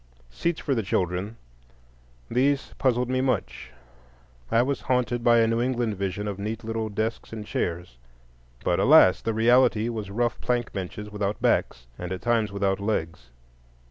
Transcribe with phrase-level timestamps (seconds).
[0.31, 3.71] Seats for the children—these puzzled me much.
[4.49, 7.99] I was haunted by a New England vision of neat little desks and chairs,
[8.63, 9.21] but, alas!
[9.21, 13.29] the reality was rough plank benches without backs, and at times without legs.